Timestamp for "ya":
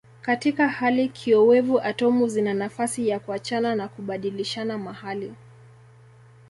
3.07-3.19